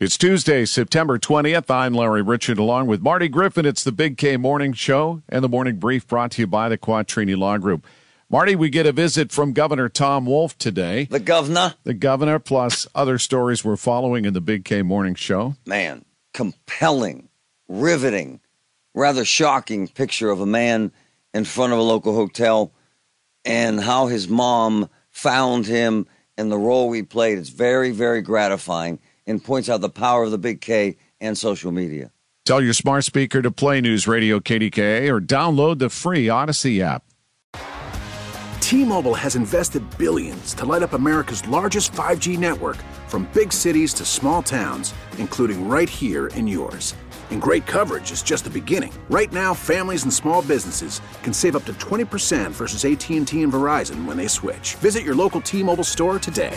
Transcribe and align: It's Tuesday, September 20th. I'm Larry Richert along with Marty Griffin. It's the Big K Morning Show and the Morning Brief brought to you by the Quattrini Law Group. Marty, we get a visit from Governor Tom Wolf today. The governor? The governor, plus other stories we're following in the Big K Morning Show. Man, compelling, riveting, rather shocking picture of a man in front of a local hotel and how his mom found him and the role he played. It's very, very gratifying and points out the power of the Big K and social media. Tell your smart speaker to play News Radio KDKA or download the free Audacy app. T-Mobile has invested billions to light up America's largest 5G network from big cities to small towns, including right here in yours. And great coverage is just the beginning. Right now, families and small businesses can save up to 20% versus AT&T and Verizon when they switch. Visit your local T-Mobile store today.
It's 0.00 0.16
Tuesday, 0.16 0.64
September 0.64 1.18
20th. 1.18 1.70
I'm 1.70 1.92
Larry 1.92 2.22
Richert 2.22 2.56
along 2.56 2.86
with 2.86 3.02
Marty 3.02 3.28
Griffin. 3.28 3.66
It's 3.66 3.84
the 3.84 3.92
Big 3.92 4.16
K 4.16 4.38
Morning 4.38 4.72
Show 4.72 5.20
and 5.28 5.44
the 5.44 5.48
Morning 5.48 5.76
Brief 5.76 6.08
brought 6.08 6.30
to 6.30 6.40
you 6.40 6.46
by 6.46 6.70
the 6.70 6.78
Quattrini 6.78 7.36
Law 7.36 7.58
Group. 7.58 7.86
Marty, 8.30 8.56
we 8.56 8.70
get 8.70 8.86
a 8.86 8.92
visit 8.92 9.30
from 9.30 9.52
Governor 9.52 9.90
Tom 9.90 10.24
Wolf 10.24 10.56
today. 10.56 11.04
The 11.04 11.20
governor? 11.20 11.74
The 11.84 11.92
governor, 11.92 12.38
plus 12.38 12.86
other 12.94 13.18
stories 13.18 13.62
we're 13.62 13.76
following 13.76 14.24
in 14.24 14.32
the 14.32 14.40
Big 14.40 14.64
K 14.64 14.80
Morning 14.80 15.14
Show. 15.14 15.56
Man, 15.66 16.06
compelling, 16.32 17.28
riveting, 17.68 18.40
rather 18.94 19.26
shocking 19.26 19.86
picture 19.86 20.30
of 20.30 20.40
a 20.40 20.46
man 20.46 20.92
in 21.34 21.44
front 21.44 21.74
of 21.74 21.78
a 21.78 21.82
local 21.82 22.14
hotel 22.14 22.72
and 23.44 23.78
how 23.78 24.06
his 24.06 24.28
mom 24.28 24.88
found 25.10 25.66
him 25.66 26.06
and 26.38 26.50
the 26.50 26.56
role 26.56 26.90
he 26.90 27.02
played. 27.02 27.36
It's 27.36 27.50
very, 27.50 27.90
very 27.90 28.22
gratifying 28.22 28.98
and 29.30 29.42
points 29.42 29.68
out 29.68 29.80
the 29.80 29.88
power 29.88 30.24
of 30.24 30.30
the 30.30 30.38
Big 30.38 30.60
K 30.60 30.96
and 31.20 31.38
social 31.38 31.72
media. 31.72 32.10
Tell 32.44 32.60
your 32.62 32.72
smart 32.72 33.04
speaker 33.04 33.42
to 33.42 33.50
play 33.50 33.80
News 33.80 34.08
Radio 34.08 34.40
KDKA 34.40 35.08
or 35.08 35.20
download 35.20 35.78
the 35.78 35.88
free 35.88 36.26
Audacy 36.26 36.80
app. 36.80 37.04
T-Mobile 38.60 39.14
has 39.14 39.36
invested 39.36 39.82
billions 39.98 40.54
to 40.54 40.64
light 40.64 40.82
up 40.82 40.92
America's 40.92 41.46
largest 41.48 41.92
5G 41.92 42.38
network 42.38 42.76
from 43.08 43.28
big 43.34 43.52
cities 43.52 43.92
to 43.94 44.04
small 44.04 44.42
towns, 44.42 44.94
including 45.18 45.68
right 45.68 45.88
here 45.88 46.28
in 46.28 46.46
yours. 46.46 46.94
And 47.30 47.40
great 47.40 47.66
coverage 47.66 48.10
is 48.10 48.22
just 48.22 48.44
the 48.44 48.50
beginning. 48.50 48.92
Right 49.08 49.32
now, 49.32 49.54
families 49.54 50.02
and 50.04 50.12
small 50.12 50.42
businesses 50.42 51.00
can 51.22 51.32
save 51.32 51.54
up 51.56 51.64
to 51.66 51.72
20% 51.74 52.50
versus 52.50 52.84
AT&T 52.84 53.42
and 53.42 53.52
Verizon 53.52 54.04
when 54.04 54.16
they 54.16 54.28
switch. 54.28 54.74
Visit 54.76 55.04
your 55.04 55.14
local 55.14 55.40
T-Mobile 55.40 55.84
store 55.84 56.18
today. 56.18 56.56